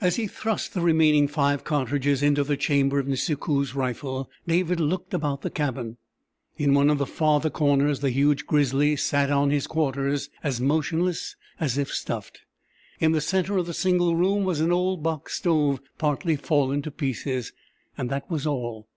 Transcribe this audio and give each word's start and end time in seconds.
As 0.00 0.16
he 0.16 0.26
thrust 0.26 0.72
the 0.72 0.80
remaining 0.80 1.28
five 1.28 1.64
cartridges 1.64 2.22
into 2.22 2.42
the 2.42 2.56
chamber 2.56 2.98
of 2.98 3.06
Nisikoos' 3.06 3.74
rifle, 3.74 4.30
David 4.46 4.80
looked 4.80 5.12
about 5.12 5.42
the 5.42 5.50
cabin. 5.50 5.98
In 6.56 6.72
one 6.72 6.88
of 6.88 6.96
the 6.96 7.04
farther 7.04 7.50
corners 7.50 8.00
the 8.00 8.08
huge 8.08 8.46
grizzly 8.46 8.96
sat 8.96 9.30
on 9.30 9.50
his 9.50 9.66
quarters 9.66 10.30
as 10.42 10.62
motionless 10.62 11.36
as 11.60 11.76
if 11.76 11.92
stuffed. 11.92 12.40
In 13.00 13.12
the 13.12 13.20
centre 13.20 13.58
of 13.58 13.66
the 13.66 13.74
single 13.74 14.16
room 14.16 14.44
was 14.44 14.60
an 14.60 14.72
old 14.72 15.02
box 15.02 15.34
stove 15.36 15.82
partly 15.98 16.36
fallen 16.36 16.80
to 16.80 16.90
pieces. 16.90 17.52
That 17.98 18.30
was 18.30 18.46
all. 18.46 18.88